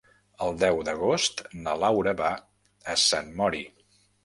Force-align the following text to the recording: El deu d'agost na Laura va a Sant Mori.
El 0.45 0.55
deu 0.61 0.79
d'agost 0.87 1.43
na 1.67 1.77
Laura 1.85 2.15
va 2.23 2.31
a 2.97 2.99
Sant 3.05 3.33
Mori. 3.45 3.65